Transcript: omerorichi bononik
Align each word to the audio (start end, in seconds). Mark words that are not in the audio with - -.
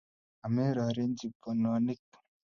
omerorichi 0.45 1.27
bononik 1.41 2.07